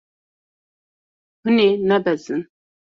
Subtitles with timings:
[1.43, 2.41] Hûn ê nebezin.